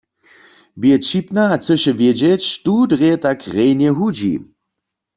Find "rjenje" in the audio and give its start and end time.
3.53-3.89